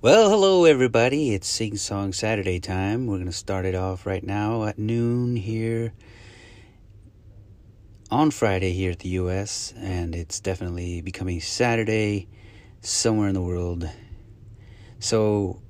Well, 0.00 0.30
hello 0.30 0.64
everybody. 0.64 1.34
It's 1.34 1.48
Sing 1.48 1.76
Song 1.76 2.12
Saturday 2.12 2.60
time. 2.60 3.08
We're 3.08 3.16
going 3.16 3.26
to 3.26 3.32
start 3.32 3.64
it 3.64 3.74
off 3.74 4.06
right 4.06 4.22
now 4.22 4.62
at 4.62 4.78
noon 4.78 5.34
here 5.34 5.92
on 8.08 8.30
Friday 8.30 8.72
here 8.74 8.92
at 8.92 9.00
the 9.00 9.08
US, 9.08 9.74
and 9.76 10.14
it's 10.14 10.38
definitely 10.38 11.00
becoming 11.00 11.40
Saturday 11.40 12.28
somewhere 12.80 13.26
in 13.26 13.34
the 13.34 13.42
world. 13.42 13.90
So, 15.00 15.62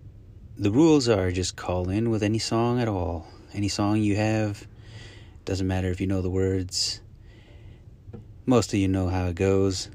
the 0.58 0.70
rules 0.70 1.08
are 1.08 1.32
just 1.32 1.56
call 1.56 1.88
in 1.88 2.10
with 2.10 2.22
any 2.22 2.38
song 2.38 2.82
at 2.82 2.86
all. 2.86 3.26
Any 3.54 3.68
song 3.68 4.02
you 4.02 4.16
have. 4.16 4.68
Doesn't 5.46 5.66
matter 5.66 5.88
if 5.88 6.02
you 6.02 6.06
know 6.06 6.20
the 6.20 6.28
words. 6.28 7.00
Most 8.44 8.74
of 8.74 8.78
you 8.78 8.88
know 8.88 9.08
how 9.08 9.28
it 9.28 9.36
goes. 9.36 9.88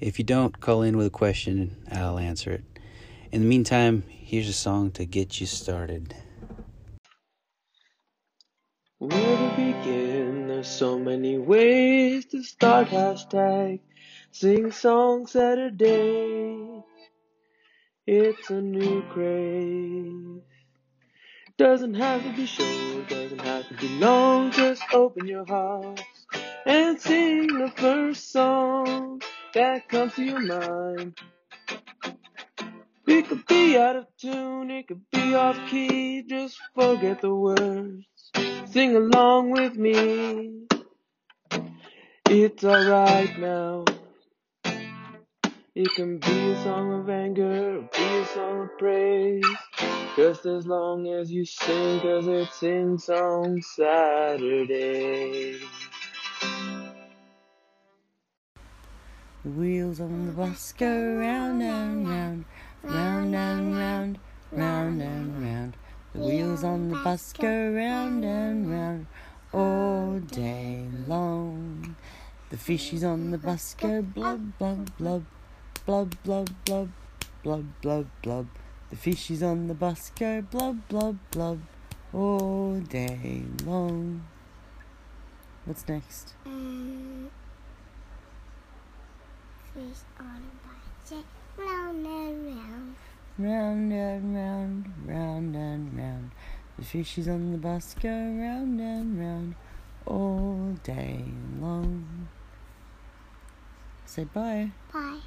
If 0.00 0.18
you 0.18 0.24
don't, 0.24 0.58
call 0.58 0.82
in 0.82 0.96
with 0.96 1.06
a 1.06 1.10
question, 1.10 1.76
I'll 1.88 2.18
answer 2.18 2.50
it. 2.50 2.64
In 3.36 3.42
the 3.42 3.48
meantime, 3.48 4.02
here's 4.08 4.48
a 4.48 4.54
song 4.54 4.92
to 4.92 5.04
get 5.04 5.42
you 5.42 5.46
started. 5.46 6.14
Where 8.96 9.10
to 9.10 9.56
begin? 9.56 10.48
There's 10.48 10.66
so 10.66 10.98
many 10.98 11.36
ways 11.36 12.24
to 12.30 12.42
start 12.42 12.88
hashtag 12.88 13.80
Sing 14.30 14.72
Song 14.72 15.26
Saturday. 15.26 16.82
It's 18.06 18.48
a 18.48 18.62
new 18.62 19.02
craze. 19.10 20.40
Doesn't 21.58 21.92
have 21.92 22.22
to 22.22 22.32
be 22.32 22.46
short, 22.46 23.06
doesn't 23.10 23.42
have 23.42 23.68
to 23.68 23.74
be 23.74 23.88
long, 23.98 24.50
just 24.50 24.82
open 24.94 25.28
your 25.28 25.44
heart 25.44 26.02
and 26.64 26.98
sing 26.98 27.48
the 27.48 27.70
first 27.76 28.32
song 28.32 29.20
that 29.52 29.90
comes 29.90 30.14
to 30.14 30.24
your 30.24 30.40
mind. 30.40 31.18
It 33.16 33.28
could 33.28 33.46
be 33.46 33.78
out 33.78 33.96
of 33.96 34.06
tune, 34.20 34.70
it 34.70 34.88
could 34.88 35.00
be 35.10 35.34
off 35.34 35.58
key, 35.70 36.22
just 36.28 36.58
forget 36.74 37.22
the 37.22 37.34
words. 37.34 38.04
Sing 38.66 38.94
along 38.94 39.52
with 39.52 39.74
me. 39.74 40.66
It's 42.28 42.62
alright 42.62 43.38
now. 43.38 43.86
It 45.74 45.88
can 45.96 46.18
be 46.18 46.50
a 46.52 46.62
song 46.62 46.92
of 46.92 47.08
anger, 47.08 47.88
be 47.90 48.04
a 48.04 48.26
song 48.26 48.64
of 48.64 48.76
praise. 48.76 49.42
Just 50.14 50.44
as 50.44 50.66
long 50.66 51.06
as 51.06 51.32
you 51.32 51.46
sing, 51.46 52.00
cause 52.00 52.26
it's 52.26 52.54
Sing 52.60 52.98
Song 52.98 53.62
Saturday. 53.62 55.58
The 59.42 59.52
wheels 59.52 60.00
on 60.00 60.26
the 60.26 60.32
bus 60.32 60.74
go 60.76 60.86
round 60.86 61.62
and 61.62 62.08
round, 62.08 62.44
round 62.82 63.34
and 63.34 63.76
round, 63.76 64.18
round 64.52 65.02
and 65.02 65.42
round. 65.42 65.76
The 66.14 66.20
wheels 66.20 66.64
on 66.64 66.88
the 66.88 66.96
bus 66.96 67.32
go 67.32 67.70
round 67.72 68.24
and 68.24 68.70
round 68.70 69.06
all 69.52 70.18
day 70.18 70.86
long. 71.06 71.96
The 72.50 72.56
fishies 72.56 73.02
on 73.02 73.30
the 73.30 73.38
bus 73.38 73.74
go 73.78 74.02
blub, 74.02 74.56
blub, 74.58 74.96
blub, 74.98 75.24
blub, 75.84 76.14
blub, 76.22 76.50
blub, 76.64 76.90
blub, 77.42 77.66
blub, 77.82 78.06
blub. 78.22 78.46
The 78.90 78.96
fishies 78.96 79.42
on 79.42 79.66
the 79.66 79.74
bus 79.74 80.10
go 80.18 80.42
blub, 80.42 80.86
blub, 80.88 81.18
blub 81.30 81.60
all 82.12 82.80
day 82.80 83.42
long. 83.64 84.24
What's 85.64 85.88
next? 85.88 86.34
Um, 86.46 87.28
fish 89.74 90.04
on 90.20 90.26
a 90.26 90.85
budget, 91.08 91.24
round 91.56 92.06
and 92.06 92.46
round. 92.46 92.94
Round 93.38 93.92
and 93.92 94.34
round, 94.34 94.94
round 95.06 95.56
and 95.56 95.98
round. 95.98 96.30
The 96.78 96.84
fishies 96.84 97.28
on 97.28 97.52
the 97.52 97.58
bus 97.58 97.94
go 98.00 98.08
round 98.08 98.80
and 98.80 99.18
round 99.18 99.54
all 100.06 100.76
day 100.82 101.24
long. 101.60 102.28
Say 104.04 104.24
bye. 104.24 104.70
Bye. 104.92 105.20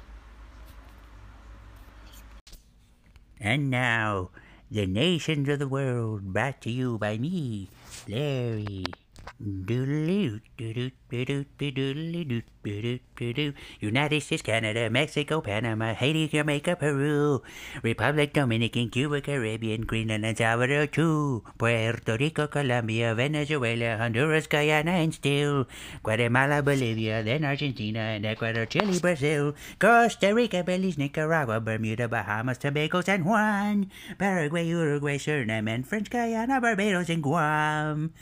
And 3.40 3.70
now, 3.70 4.30
the 4.70 4.86
nations 4.86 5.48
of 5.48 5.58
the 5.58 5.68
world 5.68 6.32
brought 6.32 6.60
to 6.62 6.70
you 6.70 6.98
by 6.98 7.16
me, 7.16 7.70
Larry. 8.08 8.84
United 13.80 14.20
States, 14.20 14.42
Canada, 14.42 14.90
Mexico, 14.90 15.40
Panama, 15.40 15.94
Haiti, 15.94 16.28
Jamaica, 16.28 16.76
Peru, 16.76 17.40
Republic 17.82 18.34
Dominican, 18.34 18.90
Cuba, 18.90 19.22
Caribbean, 19.22 19.86
Greenland, 19.86 20.26
and 20.26 20.36
Salvador 20.36 20.86
too, 20.86 21.42
Puerto 21.56 22.18
Rico, 22.18 22.48
Colombia, 22.48 23.14
Venezuela, 23.14 23.96
Honduras, 23.96 24.46
Guyana, 24.46 24.90
and 24.90 25.14
still 25.14 25.66
Guatemala, 26.02 26.62
Bolivia, 26.62 27.22
then 27.22 27.42
Argentina, 27.42 28.00
and 28.00 28.26
Ecuador, 28.26 28.66
Chile, 28.66 28.98
Brazil, 29.00 29.54
Costa 29.78 30.34
Rica, 30.34 30.62
Belize, 30.62 30.98
Nicaragua, 30.98 31.60
Bermuda, 31.60 32.08
Bahamas, 32.08 32.58
Tobago, 32.58 33.00
San 33.00 33.24
Juan, 33.24 33.90
Paraguay, 34.18 34.66
Uruguay, 34.66 35.16
Suriname, 35.16 35.70
and 35.70 35.88
French 35.88 36.10
Guyana, 36.10 36.60
Barbados, 36.60 37.08
and 37.08 37.22
Guam. 37.22 38.12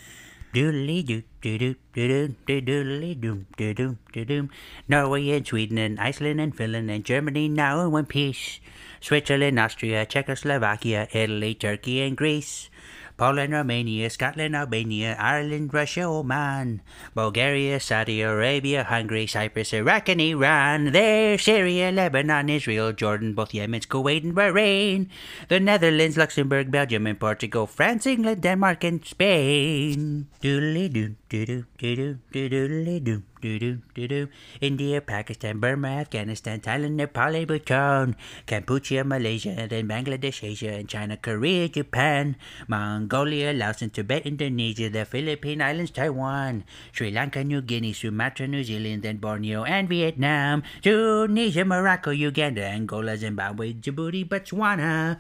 Doodly 0.55 1.05
doo 1.05 1.23
doo 1.43 1.59
doo 1.59 1.75
doo 1.93 2.35
doo 2.47 2.61
doodly 2.61 3.15
doo 3.21 3.45
doo 3.57 3.97
doo 4.13 4.25
doo. 4.25 4.49
Norway 4.89 5.31
and 5.31 5.47
Sweden 5.47 5.77
and 5.77 6.01
Iceland 6.01 6.41
and 6.41 6.57
Finland 6.57 6.91
and 6.91 7.05
Germany 7.05 7.49
now 7.49 7.81
in 7.85 7.93
one 7.93 8.07
piece. 8.07 8.61
Switzerland, 9.01 9.61
Austria, 9.61 10.07
Czechoslovakia, 10.07 11.07
Italy, 11.13 11.55
Turkey 11.55 12.01
and 12.01 12.17
Greece. 12.17 12.71
Poland, 13.19 13.53
Romania, 13.53 14.09
Scotland, 14.09 14.55
Albania, 14.55 15.19
Ireland, 15.19 15.75
Russia, 15.75 16.07
Oman, 16.07 16.81
Bulgaria, 17.19 17.83
Saudi 17.83 18.23
Arabia, 18.23 18.87
Hungary, 18.87 19.27
Cyprus, 19.27 19.75
Iraq, 19.75 20.09
and 20.09 20.23
Iran. 20.23 20.95
There, 20.95 21.37
Syria, 21.37 21.91
Lebanon, 21.91 22.49
Israel, 22.49 22.95
Jordan, 22.95 23.35
both 23.35 23.53
Yemen, 23.53 23.83
Kuwait, 23.83 24.23
and 24.23 24.39
Bahrain. 24.39 25.11
The 25.51 25.59
Netherlands, 25.59 26.17
Luxembourg, 26.17 26.71
Belgium, 26.71 27.11
and 27.11 27.19
Portugal, 27.19 27.67
France, 27.67 28.07
England, 28.07 28.41
Denmark, 28.41 28.87
and 28.87 29.05
Spain. 29.05 30.31
Doodly 30.41 30.87
doo 30.87 31.18
doo 31.29 31.45
doo 31.45 31.65
doo 31.77 32.17
doo 32.33 32.49
doodly 32.49 32.97
doo 33.05 33.21
doo 33.43 33.59
doo 33.59 33.77
doo 33.95 34.07
doo. 34.09 34.27
India, 34.61 35.01
Pakistan, 35.01 35.61
Burma, 35.61 36.01
Afghanistan, 36.01 36.59
Thailand, 36.61 36.97
Nepal, 36.97 37.45
Bhutan, 37.45 38.17
Cambodia, 38.47 39.05
Malaysia, 39.05 39.67
then 39.69 39.87
Bangladesh, 39.87 40.43
Asia, 40.43 40.73
and 40.81 40.89
China, 40.89 41.17
Korea, 41.17 41.69
Japan, 41.69 42.37
Mongolia, 42.67 43.53
Laos, 43.53 43.83
and 43.83 43.93
Tibet, 43.93 44.25
Indonesia, 44.27 44.89
the 44.89 45.05
Philippine 45.05 45.61
Islands, 45.61 45.91
Taiwan, 45.91 46.65
Sri 46.93 47.11
Lanka, 47.11 47.45
New 47.45 47.61
Guinea, 47.61 47.93
Sumatra, 47.93 48.49
New 48.49 48.65
Zealand, 48.65 49.03
then 49.03 49.19
Borneo, 49.19 49.65
and 49.65 49.89
Vietnam, 49.89 50.63
Tunisia, 50.83 51.65
Morocco, 51.65 52.11
Uganda, 52.11 52.65
Angola, 52.65 53.17
Zimbabwe, 53.17 53.75
Djibouti, 53.75 54.25
Botswana, 54.27 55.19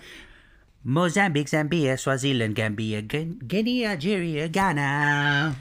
Mozambique, 0.85 1.49
Zambia, 1.49 1.99
Swaziland, 1.99 2.55
Gambia, 2.55 3.03
Gu- 3.03 3.37
Guinea, 3.47 3.91
Algeria, 3.93 4.49
Ghana. 4.49 5.55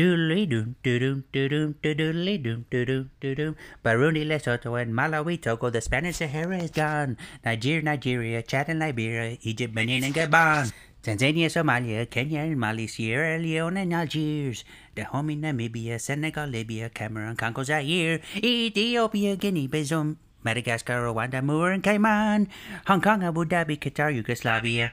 Doodly 0.00 0.48
doo 0.48 0.74
doo 0.82 0.98
doo 0.98 1.22
doo 1.30 1.48
doo 1.52 1.74
doo 1.82 1.94
doodly 1.94 2.42
doo 2.42 2.64
doo 2.70 2.84
doo 2.86 3.04
doo 3.20 3.34
doo. 3.34 3.54
Burundi, 3.84 4.24
Lesotho, 4.24 4.80
and 4.80 4.94
Malawi, 4.94 5.36
Togo. 5.36 5.68
The 5.68 5.82
Spanish 5.82 6.16
Sahara 6.16 6.56
is 6.56 6.70
gone. 6.70 7.18
Nigeria, 7.44 7.82
Nigeria, 7.82 8.40
Chad 8.40 8.70
and 8.70 8.78
Liberia, 8.78 9.36
Egypt, 9.42 9.74
Benin, 9.74 10.04
and 10.04 10.14
Gabon. 10.14 10.72
Tanzania, 11.02 11.52
Somalia, 11.52 12.08
Kenya, 12.08 12.40
and 12.40 12.58
Mali, 12.58 12.86
Sierra 12.86 13.38
Leone, 13.38 13.76
and 13.76 13.92
Algiers. 13.92 14.64
Dahomey, 14.96 15.36
Namibia, 15.36 16.00
Senegal, 16.00 16.46
Libya, 16.48 16.88
Cameroon, 16.88 17.36
Congo, 17.36 17.62
Zaire, 17.62 18.22
Ethiopia, 18.36 19.36
Guinea, 19.36 19.68
Bissau, 19.68 20.16
Madagascar, 20.42 21.02
Rwanda, 21.12 21.44
Moor, 21.44 21.72
and 21.72 21.84
Cayman. 21.84 22.48
Hong 22.86 23.02
Kong, 23.02 23.22
Abu 23.22 23.44
Dhabi, 23.44 23.78
Qatar, 23.78 24.16
Yugoslavia. 24.16 24.92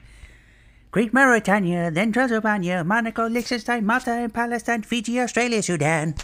Great 0.90 1.12
Mauritania, 1.12 1.90
then 1.90 2.12
Transylvania, 2.12 2.82
Monaco, 2.82 3.28
Liechtenstein, 3.28 3.84
Malta, 3.84 4.10
and 4.10 4.32
Palestine, 4.32 4.82
Fiji, 4.82 5.20
Australia, 5.20 5.62
Sudan. 5.62 6.14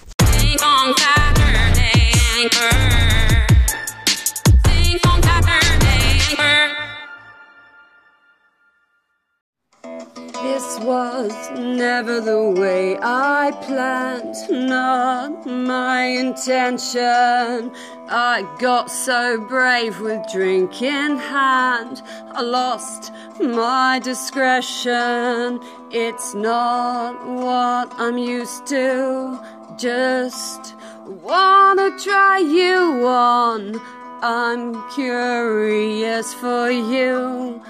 Was 10.84 11.32
never 11.58 12.20
the 12.20 12.50
way 12.50 12.98
I 13.00 13.52
planned, 13.62 14.36
not 14.50 15.46
my 15.46 16.04
intention. 16.04 17.72
I 18.08 18.46
got 18.60 18.90
so 18.90 19.40
brave 19.48 19.98
with 20.00 20.22
drink 20.30 20.82
in 20.82 21.16
hand, 21.16 22.02
I 22.32 22.42
lost 22.42 23.12
my 23.40 23.98
discretion. 24.04 25.58
It's 25.90 26.34
not 26.34 27.26
what 27.26 27.92
I'm 27.98 28.18
used 28.18 28.66
to, 28.66 29.40
just 29.78 30.74
wanna 31.06 31.98
try 31.98 32.38
you 32.38 33.06
on. 33.06 33.80
I'm 34.22 34.90
curious 34.92 36.34
for 36.34 36.70
you. 36.70 37.62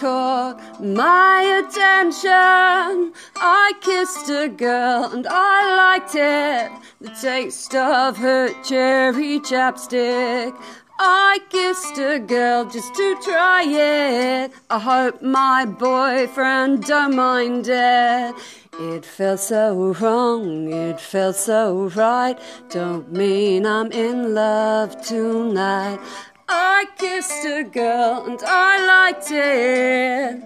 Caught 0.00 0.56
my 0.82 1.42
attention. 1.60 3.12
I 3.36 3.74
kissed 3.82 4.30
a 4.30 4.48
girl 4.48 5.04
and 5.12 5.26
I 5.28 5.58
liked 5.82 6.14
it. 6.14 6.72
The 7.02 7.10
taste 7.20 7.74
of 7.74 8.16
her 8.16 8.48
cherry 8.62 9.40
chapstick. 9.40 10.54
I 10.98 11.40
kissed 11.50 11.98
a 11.98 12.18
girl 12.18 12.64
just 12.64 12.94
to 12.94 13.16
try 13.22 13.64
it. 13.64 14.52
I 14.70 14.78
hope 14.78 15.20
my 15.20 15.66
boyfriend 15.66 16.84
don't 16.84 17.14
mind 17.16 17.68
it. 17.68 18.34
It 18.78 19.04
felt 19.04 19.40
so 19.40 19.94
wrong, 20.00 20.72
it 20.72 20.98
felt 20.98 21.36
so 21.36 21.90
right. 21.94 22.38
Don't 22.70 23.12
mean 23.12 23.66
I'm 23.66 23.92
in 23.92 24.34
love 24.34 25.02
tonight. 25.02 26.00
I 26.52 26.86
kissed 26.98 27.44
a 27.44 27.62
girl 27.62 28.24
and 28.26 28.40
I 28.44 28.86
liked 28.86 29.30
it. 29.30 30.42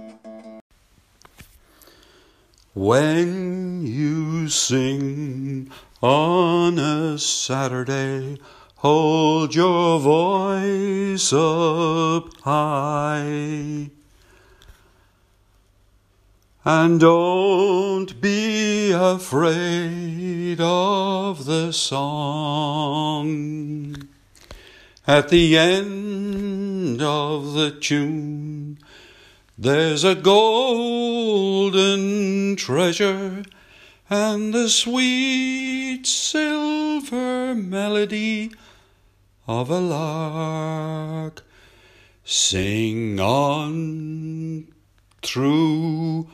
When 2.74 3.86
you 3.86 4.48
sing 4.50 5.70
on 6.02 6.78
a 6.78 7.18
Saturday, 7.18 8.38
hold 8.76 9.54
your 9.54 9.98
voice 9.98 11.32
up 11.32 12.28
high. 12.42 13.90
And 16.66 17.00
don't 17.00 18.20
be 18.20 18.90
afraid 18.92 20.60
of 20.60 21.46
the 21.46 21.72
song. 21.72 23.24
At 25.06 25.28
the 25.28 25.58
end 25.58 27.02
of 27.02 27.52
the 27.52 27.70
tune, 27.70 28.78
there's 29.58 30.02
a 30.02 30.14
golden 30.14 31.36
treasure 32.56 33.44
and 34.08 34.54
the 34.54 34.70
sweet 34.70 36.06
silver 36.06 37.54
melody 37.54 38.50
of 39.46 39.68
a 39.68 39.78
lark. 39.78 41.44
Sing 42.24 43.20
on 43.20 44.68
through 45.20 46.28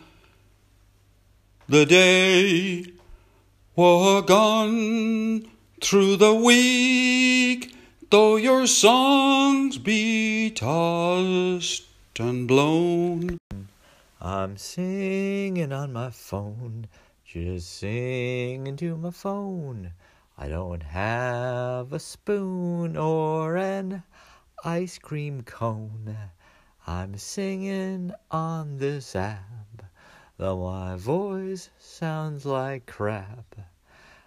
the 1.69 1.85
day, 1.87 2.85
walk 3.75 4.31
on 4.31 5.49
through 5.81 6.15
the 6.19 6.35
week, 6.35 7.75
though 8.11 8.35
your 8.35 8.67
songs 8.67 9.79
be 9.79 10.51
tossed 10.51 11.87
and 12.19 12.49
blown. 12.49 13.39
I'm 14.21 14.57
singing 14.57 15.73
on 15.73 15.93
my 15.93 16.11
phone, 16.11 16.89
just 17.25 17.73
singing 17.73 18.77
to 18.79 18.97
my 18.97 19.13
phone. 19.13 19.93
I 20.37 20.49
don't 20.49 20.83
have 20.83 21.93
a 21.93 22.01
spoon 22.01 22.97
or 22.97 23.57
an 23.57 24.03
ice 24.65 24.99
cream 24.99 25.43
cone. 25.43 26.17
I'm 26.89 27.17
singing 27.17 28.13
on 28.33 28.79
this 28.79 29.15
app, 29.15 29.85
though 30.37 30.65
my 30.65 30.97
voice 30.97 31.71
sounds 31.79 32.45
like 32.45 32.87
crap. 32.87 33.55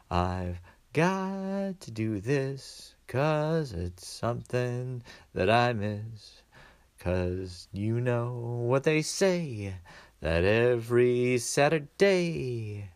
I've 0.09 0.61
got 0.93 1.81
to 1.81 1.91
do 1.91 2.21
this, 2.21 2.95
cause 3.13 3.73
it's 3.73 4.07
something 4.07 5.03
that 5.35 5.47
I 5.47 5.71
miss. 5.71 6.41
Cause 6.97 7.67
you 7.71 8.01
know 8.01 8.63
what 8.65 8.85
they 8.85 9.03
say, 9.03 9.75
that 10.21 10.43
every 10.43 11.37
Saturday 11.37 12.89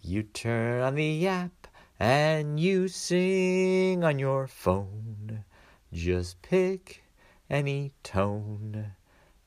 you 0.00 0.22
turn 0.22 0.80
on 0.80 0.94
the 0.94 1.28
app 1.28 1.68
and 2.00 2.58
you 2.58 2.88
sing 2.88 4.02
on 4.02 4.18
your 4.18 4.46
phone. 4.46 5.44
Just 5.92 6.40
pick 6.40 7.04
any 7.50 7.92
tone 8.02 8.92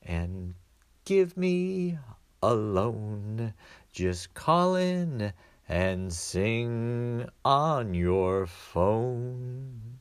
and 0.04 0.54
give 1.06 1.36
me 1.36 1.98
a 2.44 2.54
loan. 2.54 3.56
Just 3.92 4.36
call 4.36 4.76
in 4.76 5.34
and 5.70 6.14
sing 6.14 7.28
on 7.44 7.94
your 7.94 8.46
phone. 8.46 10.00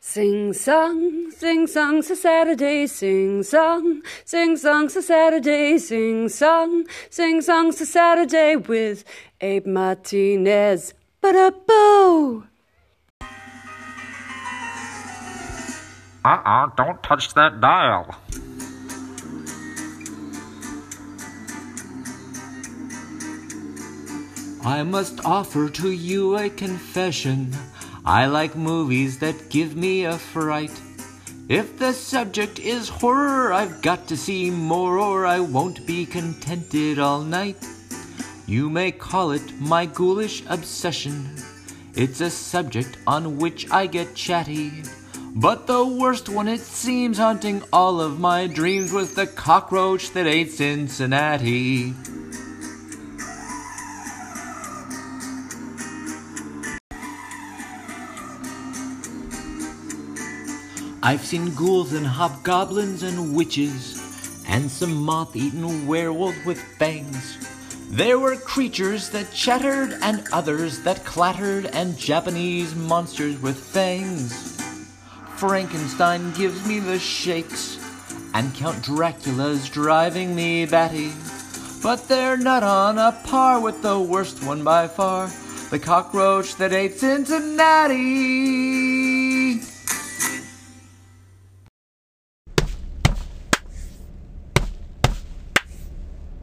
Sing 0.00 0.52
song, 0.52 1.30
sing 1.30 1.66
songs 1.66 2.10
a 2.10 2.16
Saturday, 2.16 2.86
sing 2.86 3.42
song, 3.44 4.02
sing 4.24 4.56
songs 4.56 4.96
a 4.96 5.02
Saturday, 5.02 5.78
sing 5.78 6.28
song, 6.28 6.84
sing 7.08 7.40
songs 7.40 7.80
a 7.80 7.86
Saturday 7.86 8.56
with 8.56 9.04
Abe 9.40 9.66
Martinez. 9.66 10.92
Ba-da-boo! 11.20 12.44
Uh-uh, 16.24 16.66
don't 16.76 17.02
touch 17.02 17.34
that 17.34 17.60
dial. 17.60 18.14
I 24.64 24.84
must 24.84 25.24
offer 25.24 25.68
to 25.68 25.90
you 25.90 26.38
a 26.38 26.48
confession. 26.48 27.52
I 28.04 28.26
like 28.26 28.54
movies 28.54 29.18
that 29.18 29.50
give 29.50 29.74
me 29.74 30.04
a 30.04 30.16
fright. 30.16 30.70
If 31.48 31.80
the 31.80 31.92
subject 31.92 32.60
is 32.60 32.88
horror, 32.88 33.52
I've 33.52 33.82
got 33.82 34.06
to 34.06 34.16
see 34.16 34.50
more 34.50 34.98
or 35.00 35.26
I 35.26 35.40
won't 35.40 35.84
be 35.84 36.06
contented 36.06 37.00
all 37.00 37.22
night. 37.22 37.56
You 38.46 38.70
may 38.70 38.92
call 38.92 39.32
it 39.32 39.60
my 39.60 39.84
ghoulish 39.84 40.44
obsession. 40.48 41.34
It's 41.94 42.20
a 42.20 42.30
subject 42.30 42.98
on 43.04 43.38
which 43.38 43.68
I 43.68 43.88
get 43.88 44.14
chatty. 44.14 44.84
But 45.34 45.66
the 45.66 45.84
worst 45.84 46.28
one, 46.28 46.46
it 46.46 46.60
seems, 46.60 47.18
haunting 47.18 47.64
all 47.72 48.00
of 48.00 48.20
my 48.20 48.46
dreams 48.46 48.92
was 48.92 49.14
the 49.14 49.26
cockroach 49.26 50.12
that 50.12 50.28
ate 50.28 50.52
Cincinnati. 50.52 51.94
I've 61.04 61.24
seen 61.24 61.52
ghouls 61.56 61.92
and 61.92 62.06
hobgoblins 62.06 63.02
and 63.02 63.34
witches, 63.34 64.00
and 64.46 64.70
some 64.70 64.94
moth 64.94 65.34
eaten 65.34 65.88
werewolves 65.88 66.44
with 66.44 66.60
fangs. 66.78 67.38
There 67.90 68.20
were 68.20 68.36
creatures 68.36 69.10
that 69.10 69.32
chattered, 69.32 69.98
and 70.00 70.24
others 70.32 70.78
that 70.84 71.04
clattered, 71.04 71.66
and 71.66 71.98
Japanese 71.98 72.76
monsters 72.76 73.42
with 73.42 73.58
fangs. 73.58 74.62
Frankenstein 75.34 76.32
gives 76.34 76.64
me 76.68 76.78
the 76.78 77.00
shakes, 77.00 77.78
and 78.32 78.54
Count 78.54 78.84
Dracula's 78.84 79.68
driving 79.68 80.36
me 80.36 80.66
batty. 80.66 81.10
But 81.82 82.06
they're 82.06 82.36
not 82.36 82.62
on 82.62 82.98
a 82.98 83.10
par 83.24 83.58
with 83.60 83.82
the 83.82 83.98
worst 83.98 84.44
one 84.44 84.62
by 84.62 84.86
far 84.86 85.28
the 85.70 85.80
cockroach 85.80 86.54
that 86.56 86.72
ate 86.72 86.98
Cincinnati. 86.98 88.81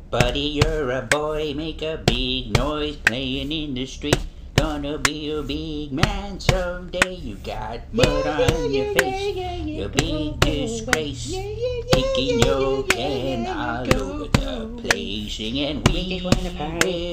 Buddy, 0.10 0.58
you're 0.58 0.90
a 0.90 1.04
boy, 1.04 1.54
make 1.54 1.84
a 1.84 2.02
big 2.04 2.58
noise 2.58 2.96
playing 2.96 3.52
in 3.52 3.76
the 3.76 3.86
street. 3.86 4.18
Gonna 4.56 4.98
be 4.98 5.30
a 5.30 5.44
big 5.44 5.92
man 5.92 6.40
someday. 6.40 7.14
You 7.14 7.36
got 7.36 7.94
mud 7.94 8.26
on 8.26 8.74
your 8.74 8.92
face, 8.96 9.36
you 9.68 9.88
big 9.88 10.40
disgrace. 10.40 11.30
Kicking 11.30 12.40
your 12.40 12.84
can 12.86 13.46
all 13.46 14.02
over 14.02 14.26
the 14.30 14.82
place, 14.82 15.32
singing 15.32 15.84
we 15.94 16.22
will, 16.26 17.12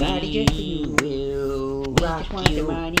we 0.00 0.96
will 0.98 1.84
rock 2.02 2.26
you. 2.50 2.66
Money, 2.66 2.98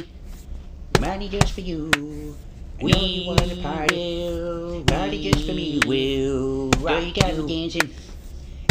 money 1.00 1.28
just 1.28 1.52
for 1.52 1.62
you. 1.62 2.36
We 2.80 3.26
will 3.26 3.60
party, 3.60 4.84
Money 4.88 5.32
just 5.32 5.46
for 5.46 5.52
me. 5.52 5.80
Will 5.84 6.70
rock 6.78 7.02
you. 7.02 7.12
got 7.12 7.36
me 7.36 7.48
dancing. 7.48 7.90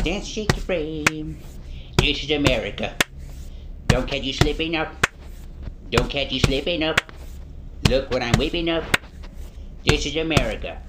Dance, 0.06 0.28
shake 0.28 0.56
your 0.56 0.64
frame. 0.64 1.40
This 1.98 2.24
is 2.24 2.30
America. 2.30 2.94
Don't 3.88 4.08
catch 4.08 4.22
you 4.22 4.34
slipping 4.34 4.76
up. 4.76 4.94
Don't 5.90 6.08
catch 6.08 6.32
you 6.32 6.40
slipping 6.40 6.84
up. 6.84 7.02
Look 7.90 8.12
what 8.12 8.22
I'm 8.22 8.38
whipping 8.38 8.70
up. 8.70 8.84
This 9.84 10.06
is 10.06 10.16
America. 10.16 10.80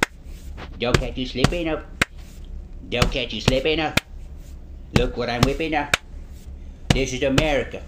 Don't 0.78 1.00
catch 1.00 1.16
you 1.16 1.24
slipping 1.24 1.66
up. 1.66 1.86
Don't 2.90 3.10
catch 3.10 3.32
you 3.32 3.40
slipping 3.40 3.80
up. 3.80 3.98
Look 4.98 5.16
what 5.16 5.30
I'm 5.30 5.40
whipping 5.46 5.74
up. 5.74 5.96
This 6.90 7.14
is 7.14 7.22
America. 7.22 7.82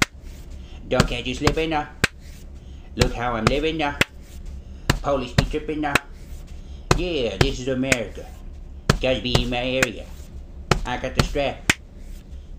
Don't 0.88 1.06
catch 1.06 1.26
you 1.26 1.34
slipping 1.34 1.74
up. 1.74 1.88
Look 2.96 3.12
how 3.12 3.34
I'm 3.34 3.44
living 3.44 3.76
now. 3.76 3.98
Police 5.02 5.34
be 5.34 5.44
tripping 5.44 5.82
now. 5.82 5.94
Yeah, 6.96 7.36
this 7.36 7.60
is 7.60 7.68
America. 7.68 8.24
Gotta 9.02 9.20
be 9.20 9.42
in 9.42 9.50
my 9.50 9.58
area. 9.58 10.06
I 10.86 10.96
got 10.96 11.14
the 11.14 11.24
strap. 11.24 11.72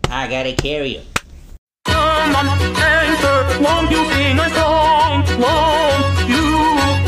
I 0.10 0.28
gotta 0.28 0.54
carry 0.54 0.94
him. 0.94 1.06
Answer, 1.90 3.62
won't 3.62 3.92
you 3.92 4.06
sing 4.12 4.40
a 4.40 4.50
song? 4.52 5.26
Won't 5.40 6.30
you? 6.30 6.99